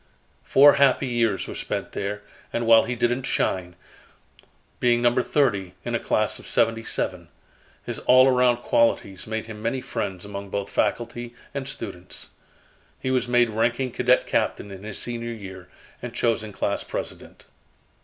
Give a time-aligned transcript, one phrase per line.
[0.43, 3.75] Four happy years were spent there and while he didn't shine,
[4.79, 7.27] being number thirty in a class of seventy seven,
[7.85, 12.29] his all around qualities made him many friends among both faculty and students.
[12.99, 15.69] He was made ranking cadet captain in his senior year,
[16.01, 17.45] and chosen class president.